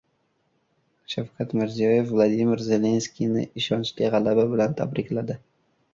[1.13, 5.37] Shavkat Mirziyoyev Vladimir Zelenskiyni ishonchli g‘alaba bilan tabrikladi